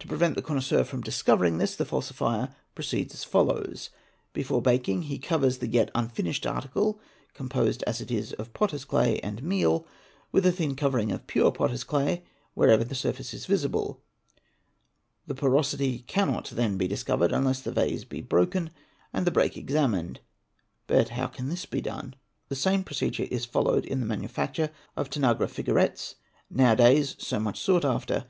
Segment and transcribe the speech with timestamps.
[0.00, 3.88] To prevent the connoisseur from discovering this, the falsifier proceeds as follows:
[4.34, 7.00] before baking, he covers the yet unfinished article,
[7.32, 9.86] composed as it is of potter's clay and meal,
[10.30, 12.22] with a thin— covering of pure potter's clay
[12.52, 14.02] wherever the surface is visible;
[15.26, 18.68] the porosity— cannot then be discovered unless the vase be broken
[19.10, 20.20] and the break examined;
[20.86, 22.14] but how can this be done?
[22.50, 24.68] The same procedure is followed in the manufacture
[24.98, 26.16] of Tanagra figurettes,
[26.50, 28.26] now a days so much sought after.